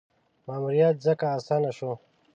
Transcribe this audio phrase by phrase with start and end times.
[0.47, 1.91] ماموریت ځکه اسانه شو.